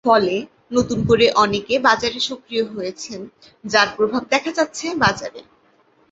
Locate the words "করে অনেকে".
1.05-1.75